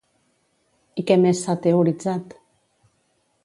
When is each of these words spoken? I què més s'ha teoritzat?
I 1.01 1.05
què 1.11 1.19
més 1.25 1.43
s'ha 1.45 1.57
teoritzat? 1.67 2.37